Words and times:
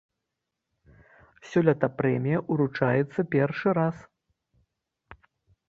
Сёлета 1.49 1.87
прэмія 1.99 2.39
ўручаецца 2.55 3.21
першы 3.37 3.69
раз. 3.81 3.97